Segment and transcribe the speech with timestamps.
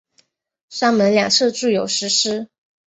[0.69, 2.47] 山门两侧筑有石狮。